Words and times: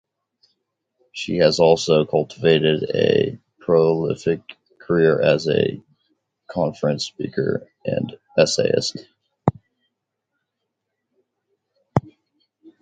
She 1.13 1.37
has 1.37 1.59
also 1.59 2.05
cultivated 2.05 2.89
a 2.91 3.37
prolific 3.59 4.41
career 4.79 5.21
as 5.21 5.47
a 5.47 5.79
conference 6.49 7.05
speaker 7.05 7.69
and 7.85 8.17
essayist. 8.35 8.97